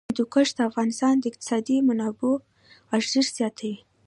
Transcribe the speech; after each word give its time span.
هندوکش 0.09 0.49
د 0.57 0.59
افغانستان 0.69 1.13
د 1.19 1.23
اقتصادي 1.31 1.77
منابعو 1.87 2.33
ارزښت 2.97 3.31
زیاتوي. 3.39 3.75